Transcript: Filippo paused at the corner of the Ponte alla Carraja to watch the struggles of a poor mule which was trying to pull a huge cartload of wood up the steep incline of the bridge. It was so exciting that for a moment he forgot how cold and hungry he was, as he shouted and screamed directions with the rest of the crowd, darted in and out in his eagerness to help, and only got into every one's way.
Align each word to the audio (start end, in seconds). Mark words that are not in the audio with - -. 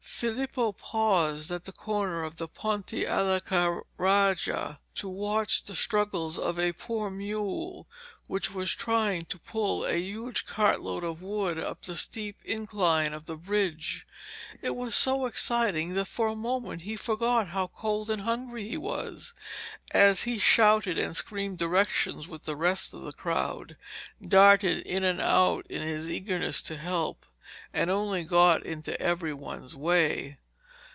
Filippo 0.21 0.71
paused 0.71 1.51
at 1.51 1.63
the 1.63 1.71
corner 1.71 2.21
of 2.23 2.35
the 2.35 2.47
Ponte 2.47 2.93
alla 2.93 3.41
Carraja 3.41 4.77
to 4.93 5.09
watch 5.09 5.63
the 5.63 5.75
struggles 5.75 6.37
of 6.37 6.59
a 6.59 6.73
poor 6.73 7.09
mule 7.09 7.87
which 8.27 8.51
was 8.53 8.69
trying 8.71 9.25
to 9.25 9.39
pull 9.39 9.83
a 9.83 9.95
huge 9.97 10.45
cartload 10.45 11.03
of 11.03 11.23
wood 11.23 11.57
up 11.57 11.81
the 11.81 11.97
steep 11.97 12.35
incline 12.45 13.15
of 13.15 13.25
the 13.25 13.35
bridge. 13.35 14.05
It 14.61 14.75
was 14.75 14.93
so 14.93 15.25
exciting 15.25 15.95
that 15.95 16.05
for 16.05 16.27
a 16.27 16.35
moment 16.35 16.83
he 16.83 16.95
forgot 16.97 17.47
how 17.47 17.65
cold 17.75 18.11
and 18.11 18.21
hungry 18.21 18.69
he 18.69 18.77
was, 18.77 19.33
as 19.89 20.21
he 20.23 20.37
shouted 20.37 20.99
and 20.99 21.17
screamed 21.17 21.57
directions 21.57 22.27
with 22.27 22.43
the 22.43 22.55
rest 22.55 22.93
of 22.93 23.01
the 23.01 23.11
crowd, 23.13 23.75
darted 24.23 24.85
in 24.85 25.03
and 25.03 25.19
out 25.19 25.65
in 25.67 25.81
his 25.81 26.07
eagerness 26.07 26.61
to 26.63 26.77
help, 26.77 27.25
and 27.73 27.89
only 27.89 28.23
got 28.23 28.65
into 28.65 28.99
every 29.01 29.33
one's 29.33 29.75
way. 29.75 30.37